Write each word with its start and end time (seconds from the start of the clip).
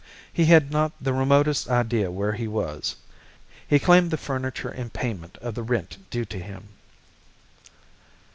He 0.33 0.45
had 0.45 0.71
not 0.71 0.93
the 0.99 1.13
remotest 1.13 1.69
idea 1.69 2.09
where 2.09 2.33
he 2.33 2.47
was. 2.47 2.95
He 3.67 3.77
claimed 3.77 4.09
the 4.09 4.17
furniture 4.17 4.71
in 4.71 4.89
payment 4.89 5.37
of 5.43 5.53
the 5.53 5.61
rent 5.61 5.99
due 6.09 6.25
to 6.25 6.39
him." 6.39 6.69